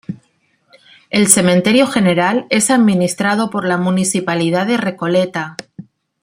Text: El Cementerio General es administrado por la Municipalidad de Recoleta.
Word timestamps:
El 1.11 1.27
Cementerio 1.27 1.85
General 1.85 2.47
es 2.49 2.71
administrado 2.71 3.51
por 3.51 3.67
la 3.67 3.77
Municipalidad 3.77 4.65
de 4.65 4.77
Recoleta. 4.77 5.55